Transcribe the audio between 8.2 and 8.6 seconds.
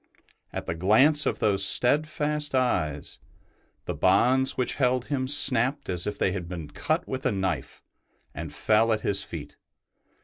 and